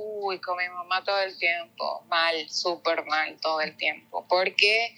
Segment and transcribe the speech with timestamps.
[0.00, 4.94] Uy, con mi mamá todo el tiempo, mal, súper mal todo el tiempo, porque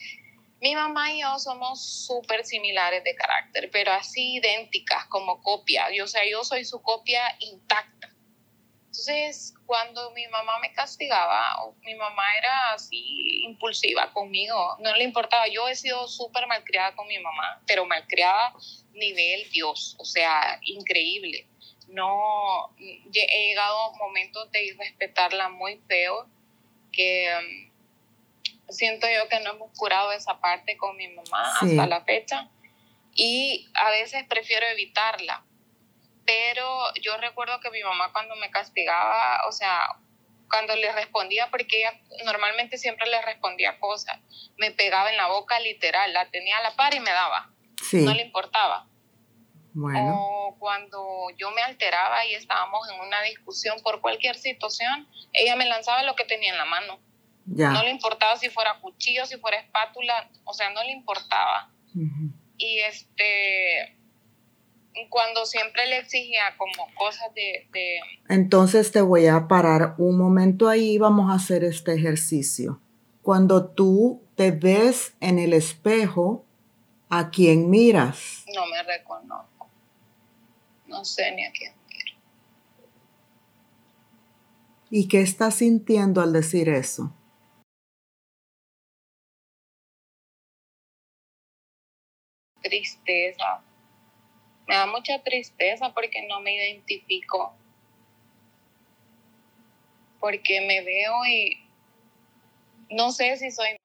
[0.60, 5.86] mi mamá y yo somos súper similares de carácter, pero así idénticas como copia.
[6.02, 8.14] o sea, yo soy su copia intacta.
[8.90, 15.46] Entonces, cuando mi mamá me castigaba, mi mamá era así impulsiva conmigo, no le importaba.
[15.48, 18.52] Yo he sido súper malcriada con mi mamá, pero malcriada
[18.92, 21.48] nivel Dios, o sea, increíble.
[21.90, 26.28] No, he llegado a momentos de irrespetarla muy feo,
[26.92, 32.04] que um, siento yo que no hemos curado esa parte con mi mamá hasta la
[32.04, 32.48] fecha.
[33.14, 35.44] Y a veces prefiero evitarla
[36.30, 39.96] pero yo recuerdo que mi mamá cuando me castigaba, o sea,
[40.48, 44.20] cuando le respondía, porque ella normalmente siempre le respondía cosas,
[44.56, 47.50] me pegaba en la boca literal, la tenía a la par y me daba,
[47.92, 48.86] no le importaba.
[49.72, 50.16] Bueno.
[50.18, 55.66] O cuando yo me alteraba y estábamos en una discusión por cualquier situación, ella me
[55.66, 56.98] lanzaba lo que tenía en la mano.
[57.46, 57.70] Ya.
[57.70, 61.70] No le importaba si fuera cuchillo, si fuera espátula, o sea, no le importaba.
[62.56, 63.96] Y este,
[65.08, 67.68] cuando siempre le exigía como cosas de,
[68.28, 72.80] Entonces te voy a parar un momento ahí, vamos a hacer este ejercicio.
[73.22, 76.44] Cuando tú te ves en el espejo,
[77.08, 78.44] ¿a quién miras?
[78.54, 79.59] No me reconozco.
[80.90, 82.18] No sé ni a quién miro.
[84.90, 87.14] ¿Y qué estás sintiendo al decir eso?
[92.60, 93.62] Tristeza,
[94.66, 97.54] me da mucha tristeza porque no me identifico,
[100.18, 101.58] porque me veo y
[102.90, 103.76] no sé si soy,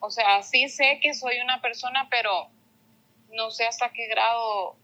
[0.00, 2.50] o sea, sí sé que soy una persona, pero
[3.30, 4.76] no sé hasta qué grado,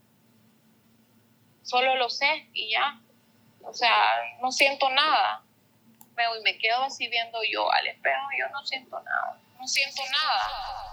[1.65, 3.01] solo lo sé y ya,
[3.62, 3.91] o sea,
[4.41, 5.43] no siento nada.
[6.17, 10.85] Me, me quedo así viendo yo al espejo, yo no siento nada, no siento nada.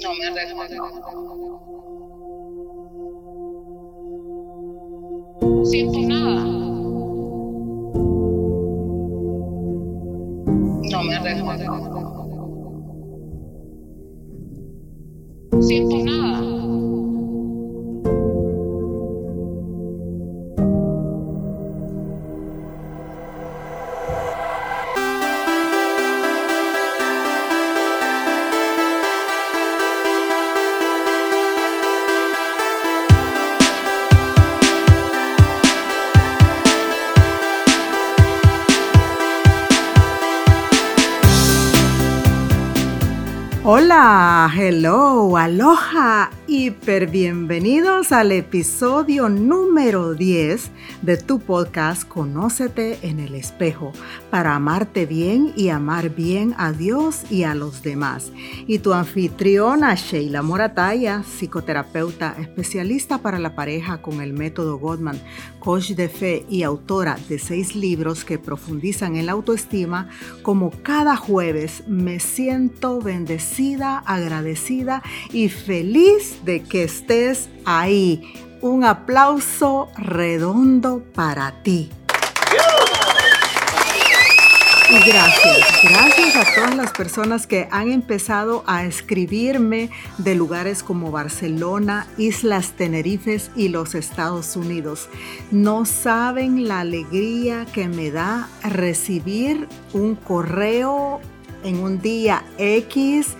[0.00, 0.76] No me recuerdo.
[5.40, 6.44] No siento nada.
[10.90, 12.27] No me recuerdo.
[15.68, 16.27] Siento nada.
[43.70, 50.70] Hola, hello, aloha, hiper bienvenidos al episodio número 10
[51.02, 53.92] de tu podcast Conócete en el espejo
[54.30, 58.32] para amarte bien y amar bien a Dios y a los demás.
[58.66, 65.20] Y tu anfitriona Sheila Morataya, psicoterapeuta especialista para la pareja con el método Gottman,
[65.58, 70.08] coach de fe y autora de seis libros que profundizan en la autoestima,
[70.40, 78.34] como cada jueves me siento bendecida agradecida y feliz de que estés ahí.
[78.60, 81.90] Un aplauso redondo para ti.
[84.90, 91.10] Y gracias, gracias a todas las personas que han empezado a escribirme de lugares como
[91.10, 95.10] Barcelona, Islas Tenerifes y los Estados Unidos.
[95.50, 101.20] No saben la alegría que me da recibir un correo
[101.64, 103.36] en un día X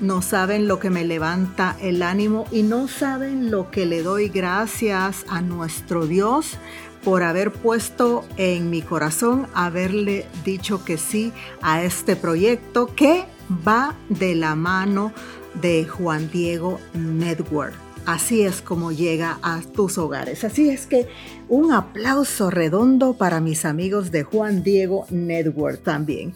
[0.00, 4.28] no saben lo que me levanta el ánimo y no saben lo que le doy
[4.28, 6.58] gracias a nuestro Dios
[7.04, 13.24] por haber puesto en mi corazón, haberle dicho que sí a este proyecto que
[13.66, 15.12] va de la mano
[15.60, 17.74] de Juan Diego Network.
[18.06, 20.42] Así es como llega a tus hogares.
[20.44, 21.08] Así es que
[21.48, 26.32] un aplauso redondo para mis amigos de Juan Diego Network también.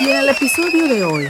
[0.00, 1.26] Y en el episodio de hoy,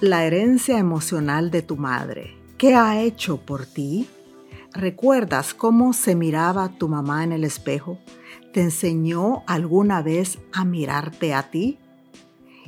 [0.00, 2.36] la herencia emocional de tu madre.
[2.58, 4.06] ¿Qué ha hecho por ti?
[4.74, 7.98] ¿Recuerdas cómo se miraba tu mamá en el espejo?
[8.52, 11.78] ¿Te enseñó alguna vez a mirarte a ti?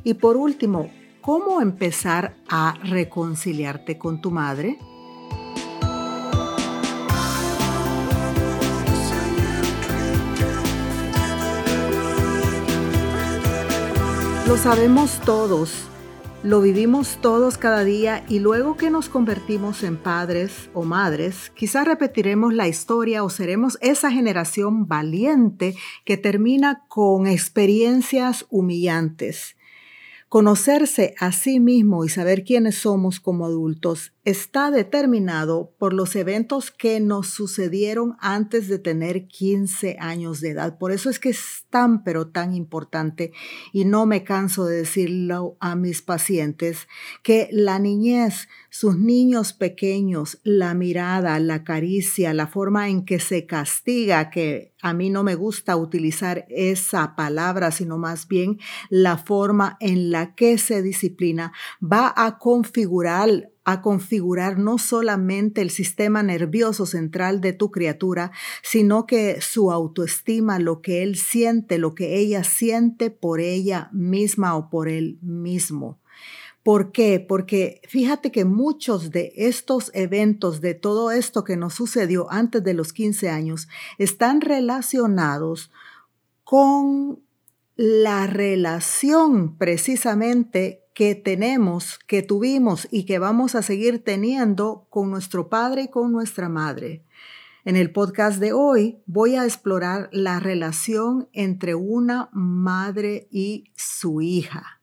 [0.02, 4.78] Y por último, ¿cómo empezar a reconciliarte con tu madre?
[14.46, 15.88] Lo sabemos todos,
[16.42, 21.86] Lo vivimos todos cada día y luego que nos convertimos en padres o madres, quizás
[21.86, 25.74] repetiremos la historia o seremos esa generación valiente
[26.04, 29.56] que termina con experiencias humillantes.
[30.28, 36.70] Conocerse a sí mismo y saber quiénes somos como adultos está determinado por los eventos
[36.70, 40.78] que nos sucedieron antes de tener 15 años de edad.
[40.78, 43.32] Por eso es que es tan, pero tan importante,
[43.72, 46.88] y no me canso de decirlo a mis pacientes,
[47.22, 53.44] que la niñez, sus niños pequeños, la mirada, la caricia, la forma en que se
[53.44, 59.76] castiga, que a mí no me gusta utilizar esa palabra, sino más bien la forma
[59.80, 66.86] en la que se disciplina, va a configurar a configurar no solamente el sistema nervioso
[66.86, 68.30] central de tu criatura,
[68.62, 74.56] sino que su autoestima, lo que él siente, lo que ella siente por ella misma
[74.56, 75.98] o por él mismo.
[76.62, 77.20] ¿Por qué?
[77.20, 82.72] Porque fíjate que muchos de estos eventos, de todo esto que nos sucedió antes de
[82.72, 83.68] los 15 años,
[83.98, 85.70] están relacionados
[86.42, 87.20] con
[87.76, 95.48] la relación precisamente que tenemos, que tuvimos y que vamos a seguir teniendo con nuestro
[95.48, 97.04] padre y con nuestra madre.
[97.64, 104.20] En el podcast de hoy voy a explorar la relación entre una madre y su
[104.20, 104.80] hija.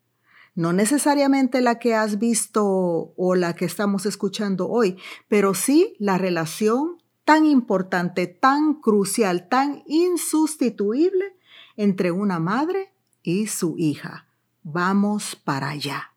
[0.54, 4.98] No necesariamente la que has visto o la que estamos escuchando hoy,
[5.28, 11.36] pero sí la relación tan importante, tan crucial, tan insustituible
[11.76, 12.92] entre una madre
[13.22, 14.26] y su hija.
[14.62, 16.12] Vamos para allá.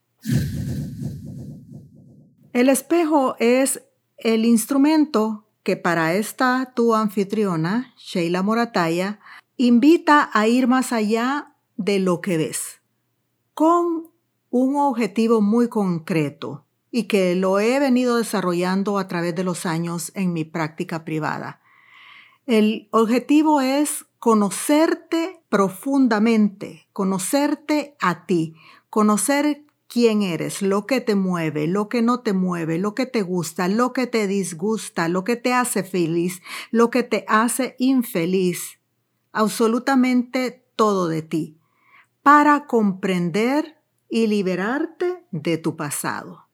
[2.54, 3.82] El espejo es
[4.18, 9.20] el instrumento que para esta tu anfitriona, Sheila Morataya,
[9.58, 12.82] invita a ir más allá de lo que ves,
[13.54, 14.12] con
[14.52, 20.12] un objetivo muy concreto y que lo he venido desarrollando a través de los años
[20.16, 21.62] en mi práctica privada.
[22.46, 28.56] El objetivo es conocerte profundamente, conocerte a ti,
[28.90, 33.24] conocer quién eres, lo que te mueve, lo que no te mueve, lo que te
[33.24, 38.80] gusta, lo que te disgusta, lo que te hace feliz, lo que te hace infeliz,
[39.32, 41.58] absolutamente todo de ti,
[42.22, 46.48] para comprender y liberarte de tu pasado.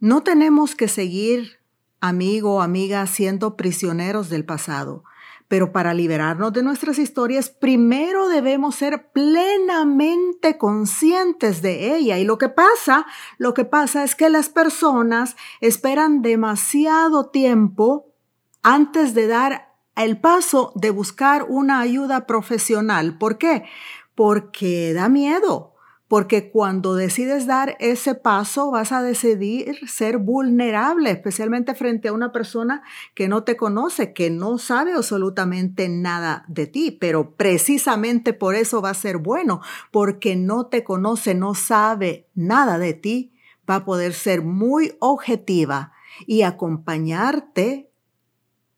[0.00, 1.61] No tenemos que seguir,
[2.02, 5.04] amigo o amiga, siendo prisioneros del pasado.
[5.48, 12.18] Pero para liberarnos de nuestras historias, primero debemos ser plenamente conscientes de ella.
[12.18, 13.06] Y lo que pasa,
[13.38, 18.12] lo que pasa es que las personas esperan demasiado tiempo
[18.62, 23.18] antes de dar el paso de buscar una ayuda profesional.
[23.18, 23.64] ¿Por qué?
[24.14, 25.71] Porque da miedo,
[26.12, 32.32] porque cuando decides dar ese paso vas a decidir ser vulnerable, especialmente frente a una
[32.32, 32.82] persona
[33.14, 38.82] que no te conoce, que no sabe absolutamente nada de ti, pero precisamente por eso
[38.82, 43.32] va a ser bueno, porque no te conoce, no sabe nada de ti,
[43.66, 45.94] va a poder ser muy objetiva
[46.26, 47.90] y acompañarte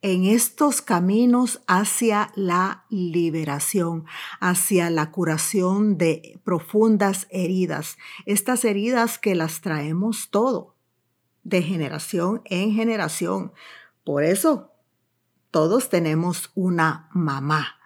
[0.04, 4.04] en estos caminos hacia la liberación,
[4.38, 7.96] hacia la curación de profundas heridas,
[8.26, 10.76] estas heridas que las traemos todo,
[11.42, 13.54] de generación en generación.
[14.04, 14.72] Por eso,
[15.50, 17.78] todos tenemos una mamá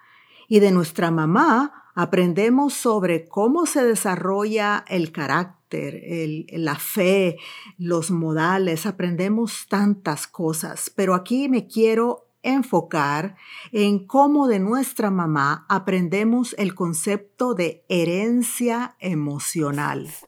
[0.49, 7.37] y de nuestra mamá aprendemos sobre cómo se desarrolla el carácter la fe,
[7.77, 13.35] los modales, aprendemos tantas cosas, pero aquí me quiero enfocar
[13.71, 20.09] en cómo de nuestra mamá aprendemos el concepto de herencia emocional.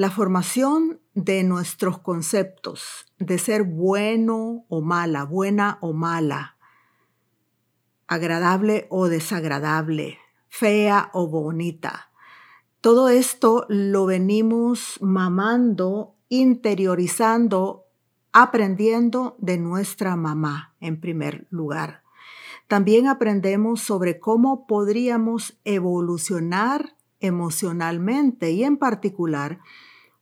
[0.00, 6.56] La formación de nuestros conceptos de ser bueno o mala, buena o mala,
[8.06, 10.16] agradable o desagradable,
[10.48, 12.12] fea o bonita.
[12.80, 17.84] Todo esto lo venimos mamando, interiorizando,
[18.32, 22.04] aprendiendo de nuestra mamá en primer lugar.
[22.68, 29.60] También aprendemos sobre cómo podríamos evolucionar emocionalmente y en particular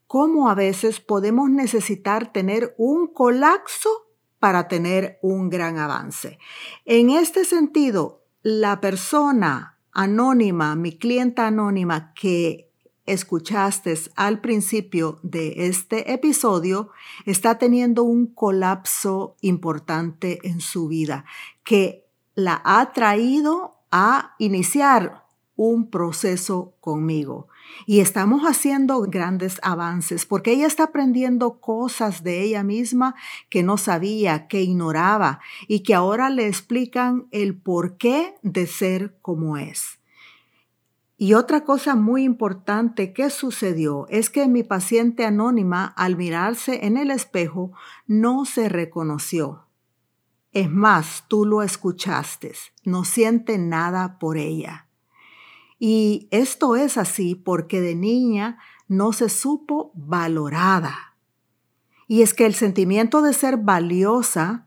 [0.09, 3.89] cómo a veces podemos necesitar tener un colapso
[4.41, 6.39] para tener un gran avance.
[6.85, 12.69] En este sentido, la persona anónima, mi clienta anónima que
[13.05, 16.91] escuchaste al principio de este episodio
[17.27, 21.25] está teniendo un colapso importante en su vida
[21.65, 25.25] que la ha traído a iniciar
[25.57, 27.49] un proceso conmigo.
[27.87, 33.15] Y estamos haciendo grandes avances porque ella está aprendiendo cosas de ella misma
[33.49, 39.57] que no sabía, que ignoraba y que ahora le explican el porqué de ser como
[39.57, 39.99] es.
[41.21, 46.97] Y otra cosa muy importante que sucedió es que mi paciente anónima al mirarse en
[46.97, 47.73] el espejo
[48.07, 49.67] no se reconoció.
[50.53, 52.53] Es más, tú lo escuchaste,
[52.85, 54.88] no siente nada por ella.
[55.79, 58.59] Y esto es así porque de niña
[58.89, 61.17] no se supo valorada.
[62.07, 64.67] Y es que el sentimiento de ser valiosa,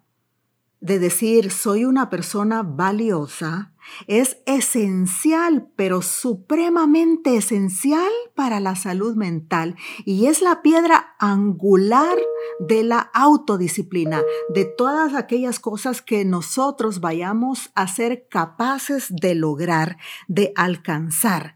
[0.80, 3.71] de decir soy una persona valiosa,
[4.08, 12.18] es esencial, pero supremamente esencial para la salud mental y es la piedra angular
[12.60, 19.98] de la autodisciplina, de todas aquellas cosas que nosotros vayamos a ser capaces de lograr,
[20.28, 21.56] de alcanzar.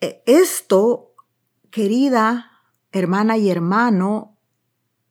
[0.00, 1.14] E, esto,
[1.70, 2.52] querida
[2.92, 4.36] hermana y hermano,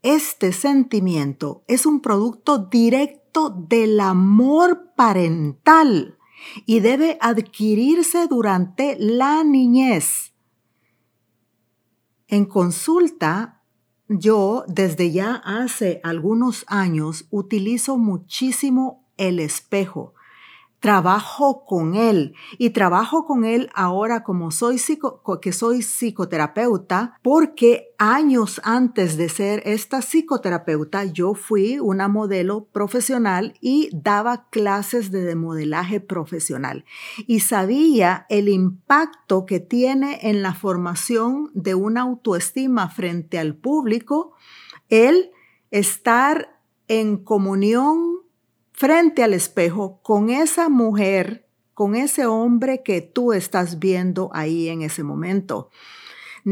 [0.02, 6.18] este sentimiento es un producto directo del amor parental
[6.66, 10.34] y debe adquirirse durante la niñez.
[12.28, 13.64] En consulta,
[14.10, 20.14] yo desde ya hace algunos años utilizo muchísimo el espejo
[20.88, 22.34] trabajo con él.
[22.58, 24.82] Y trabajo con él ahora como soy
[25.42, 33.54] que soy psicoterapeuta porque años antes de ser esta psicoterapeuta yo fui una modelo profesional
[33.60, 36.86] y daba clases de modelaje profesional.
[37.26, 44.36] Y sabía el impacto que tiene en la formación de una autoestima frente al público
[44.88, 45.32] el
[45.70, 48.07] estar en comunión
[48.78, 54.84] frente al espejo con esa mujer, con ese hombre que tú estás viendo ahí en
[54.84, 55.72] ese momento.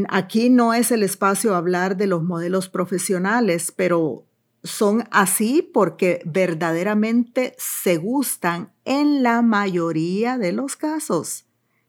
[0.08, 4.26] Aquí no es el espacio hablar de los modelos profesionales, pero
[4.64, 11.45] son así porque verdaderamente se gustan en la mayoría de los casos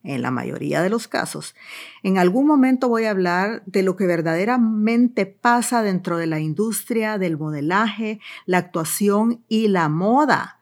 [0.08, 1.54] en la mayoría de los casos.
[2.02, 7.18] En algún momento voy a hablar de lo que verdaderamente pasa dentro de la industria
[7.18, 10.62] del modelaje, la actuación y la moda.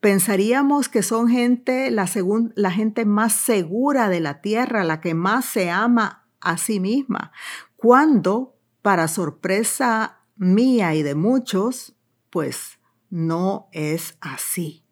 [0.00, 2.08] Pensaríamos que son gente, la,
[2.56, 7.32] la gente más segura de la tierra, la que más se ama a sí misma,
[7.76, 11.94] cuando, para sorpresa mía y de muchos,
[12.30, 12.78] pues
[13.10, 14.84] no es así.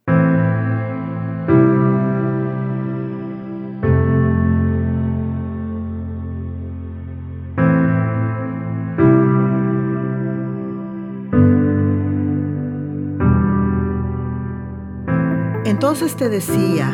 [15.78, 16.92] Entonces te decía,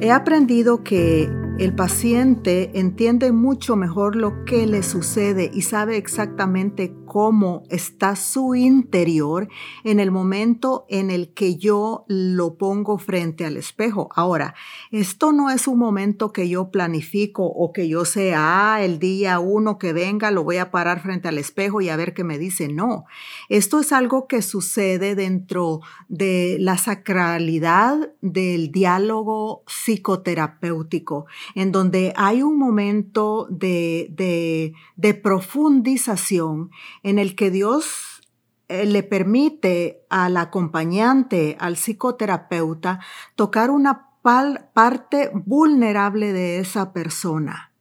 [0.00, 6.94] he aprendido que el paciente entiende mucho mejor lo que le sucede y sabe exactamente
[7.12, 9.46] cómo está su interior
[9.84, 14.08] en el momento en el que yo lo pongo frente al espejo.
[14.14, 14.54] Ahora,
[14.90, 19.40] esto no es un momento que yo planifico o que yo sea, ah, el día
[19.40, 22.38] uno que venga lo voy a parar frente al espejo y a ver qué me
[22.38, 22.68] dice.
[22.68, 23.04] No,
[23.50, 32.42] esto es algo que sucede dentro de la sacralidad del diálogo psicoterapéutico, en donde hay
[32.42, 36.70] un momento de, de, de profundización
[37.02, 38.22] en el que Dios
[38.68, 43.00] eh, le permite al acompañante, al psicoterapeuta,
[43.36, 47.72] tocar una parte vulnerable de esa persona.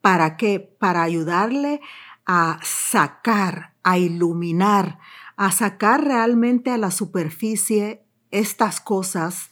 [0.00, 0.60] ¿Para qué?
[0.60, 1.80] Para ayudarle
[2.26, 4.98] a sacar, a iluminar,
[5.36, 9.50] a sacar realmente a la superficie estas cosas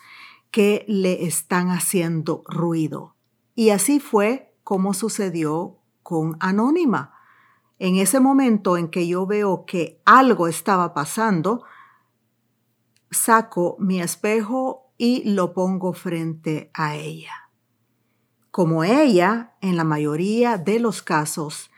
[0.51, 3.17] que le están haciendo ruido.
[3.55, 7.12] Y así fue como sucedió con Anónima.
[7.85, 11.65] En ese momento en que yo veo que algo estaba pasando,
[13.11, 17.51] saco mi espejo y lo pongo frente a ella.
[18.53, 21.73] Como ella, en la mayoría de los casos,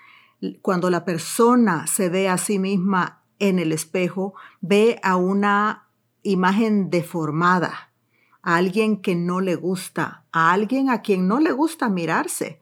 [0.61, 5.89] cuando la persona se ve a sí misma en el espejo, ve a una
[6.23, 7.95] imagen deformada,
[8.43, 12.61] a alguien que no le gusta, a alguien a quien no le gusta mirarse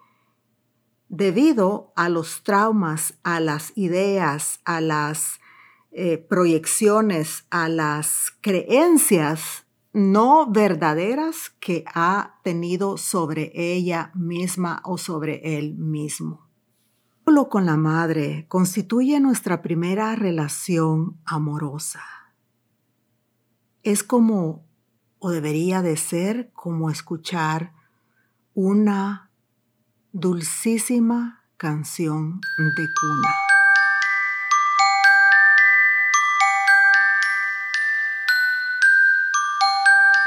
[1.12, 5.40] debido a los traumas, a las ideas, a las
[5.92, 15.59] eh, proyecciones, a las creencias no verdaderas que ha tenido sobre ella misma o sobre
[15.59, 16.49] él mismo.
[17.26, 22.00] Solo con la madre constituye nuestra primera relación amorosa.
[23.83, 24.64] Es como,
[25.19, 27.75] o debería de ser, como escuchar
[28.54, 29.31] una
[30.14, 33.28] dulcísima canción de cuna.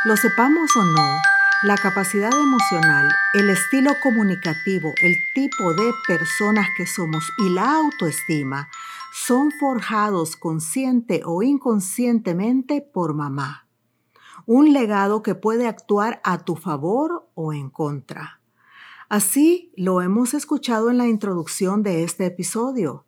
[0.06, 1.20] Lo sepamos o no,
[1.62, 8.68] la capacidad emocional, el estilo comunicativo, el tipo de personas que somos y la autoestima
[9.14, 13.68] son forjados consciente o inconscientemente por mamá.
[14.48, 18.40] Un legado que puede actuar a tu favor o en contra.
[19.10, 23.06] Así lo hemos escuchado en la introducción de este episodio.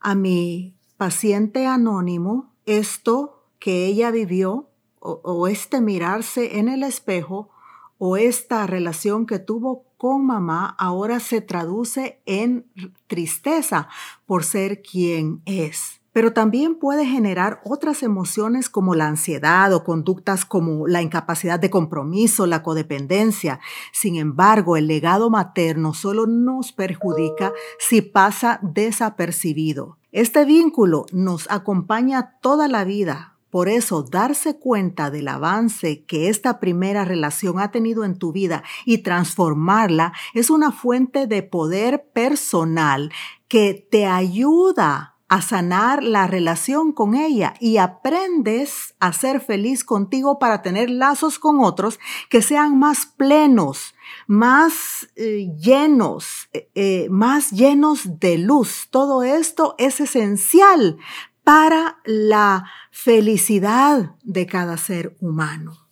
[0.00, 7.50] A mi paciente anónimo, esto que ella vivió o, este mirarse en el espejo
[7.98, 12.70] o esta relación que tuvo con mamá ahora se traduce en
[13.06, 13.88] tristeza
[14.24, 16.00] por ser quien es.
[16.14, 21.70] Pero también puede generar otras emociones como la ansiedad o conductas como la incapacidad de
[21.70, 23.58] compromiso, la codependencia.
[23.92, 29.98] Sin embargo, el legado materno solo nos perjudica si pasa desapercibido.
[30.12, 36.58] Este vínculo nos acompaña toda la vida, por eso, darse cuenta del avance que esta
[36.58, 43.12] primera relación ha tenido en tu vida y transformarla es una fuente de poder personal
[43.46, 50.38] que te ayuda a sanar la relación con ella y aprendes a ser feliz contigo
[50.38, 51.98] para tener lazos con otros
[52.30, 53.96] que sean más plenos,
[54.28, 58.86] más eh, llenos, eh, eh, más llenos de luz.
[58.92, 60.98] Todo esto es esencial
[61.42, 65.88] para la felicidad de cada ser humano.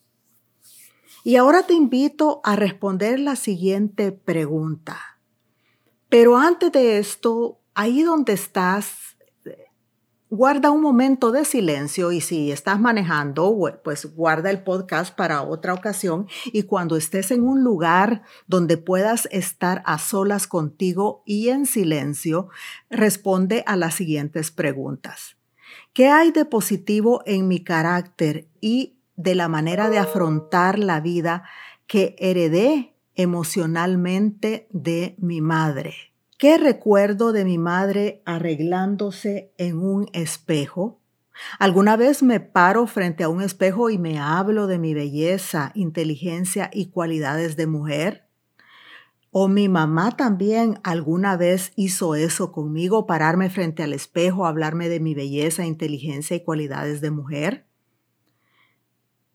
[1.25, 5.19] Y ahora te invito a responder la siguiente pregunta.
[6.09, 9.12] Pero antes de esto, ahí donde estás,
[10.33, 15.75] guarda un momento de silencio y si estás manejando, pues guarda el podcast para otra
[15.75, 21.67] ocasión y cuando estés en un lugar donde puedas estar a solas contigo y en
[21.67, 22.49] silencio,
[22.89, 25.37] responde a las siguientes preguntas.
[25.93, 31.45] ¿Qué hay de positivo en mi carácter y de la manera de afrontar la vida
[31.87, 36.12] que heredé emocionalmente de mi madre?
[36.43, 41.01] ¿Qué recuerdo de mi madre arreglándose en un espejo?
[41.61, 46.69] ¿Alguna vez me paro frente a un espejo y me hablo de mi belleza, inteligencia
[46.73, 48.27] y cualidades de mujer?
[49.31, 54.99] O mi mamá también alguna vez hizo eso conmigo, pararme frente al espejo, hablarme de
[54.99, 57.69] mi belleza, inteligencia y cualidades de mujer.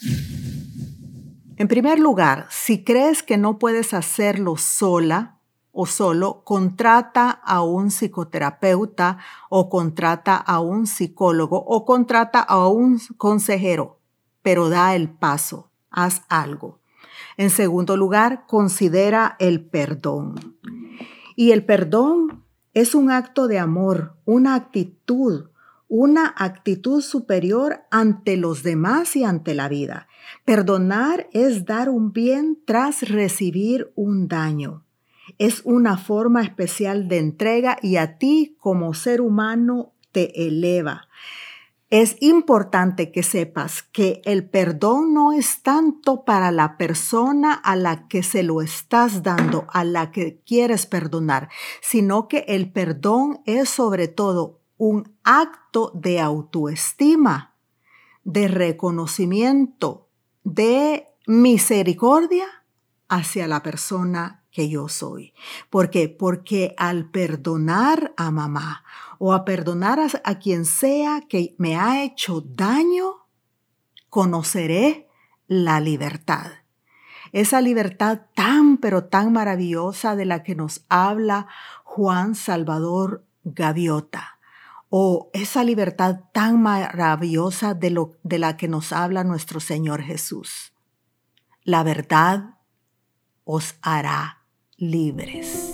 [1.57, 5.38] En primer lugar, si crees que no puedes hacerlo sola
[5.81, 12.99] o solo, contrata a un psicoterapeuta o contrata a un psicólogo o contrata a un
[13.17, 14.01] consejero,
[14.43, 16.81] pero da el paso, haz algo.
[17.37, 20.57] En segundo lugar, considera el perdón.
[21.37, 22.43] Y el perdón
[22.75, 25.51] es un acto de amor, una actitud,
[25.87, 30.09] una actitud superior ante los demás y ante la vida.
[30.45, 34.83] Perdonar es dar un bien tras recibir un daño.
[35.37, 41.09] Es una forma especial de entrega y a ti como ser humano te eleva.
[41.91, 48.09] Es importante que sepas que el perdón no es tanto para la persona a la
[48.09, 51.49] que se lo estás dando, a la que quieres perdonar,
[51.81, 57.55] sino que el perdón es sobre todo un acto de autoestima,
[58.23, 60.09] de reconocimiento,
[60.45, 62.47] de misericordia
[63.09, 65.35] hacia la persona que yo soy.
[65.71, 66.09] ¿Por qué?
[66.09, 68.85] Porque al perdonar a mamá
[69.19, 73.27] o a perdonar a, quien sea que me ha hecho daño,
[74.09, 75.09] conoceré
[75.47, 76.53] la libertad.
[77.33, 81.47] Esa libertad tan pero tan maravillosa de la que nos habla
[81.85, 84.39] Juan Salvador Gaviota
[84.91, 90.73] o esa libertad tan maravillosa de, lo, de la que nos habla nuestro Señor Jesús.
[91.63, 92.55] La verdad
[93.45, 94.38] os hará
[94.79, 95.73] libres.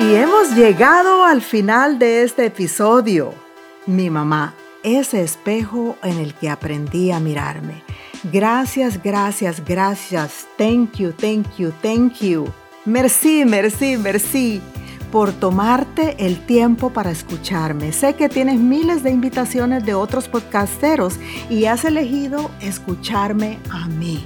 [0.00, 3.32] Y hemos llegado al final de este episodio.
[3.86, 7.89] Mi mamá, ese espejo en el que aprendí a mirarme.
[8.24, 10.46] Gracias, gracias, gracias.
[10.58, 12.52] Thank you, thank you, thank you.
[12.84, 14.60] Merci, merci, merci
[15.10, 17.90] por tomarte el tiempo para escucharme.
[17.92, 24.24] Sé que tienes miles de invitaciones de otros podcasteros y has elegido escucharme a mí.